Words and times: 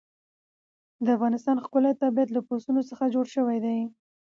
د 1.05 1.07
افغانستان 1.17 1.57
ښکلی 1.63 1.93
طبیعت 2.03 2.29
له 2.33 2.41
پسونو 2.47 2.81
څخه 2.89 3.11
جوړ 3.13 3.25
شوی 3.35 3.57
دی. 3.65 3.79